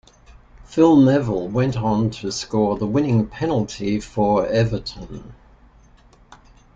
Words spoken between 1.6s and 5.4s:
on to score the winning penalty for Everton.